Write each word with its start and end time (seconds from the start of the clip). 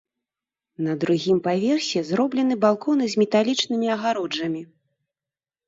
На 0.85 0.95
другім 1.03 1.37
паверсе 1.47 1.99
зроблены 2.09 2.57
балконы 2.65 3.05
з 3.13 3.21
металічнымі 3.21 3.87
агароджамі. 3.99 4.61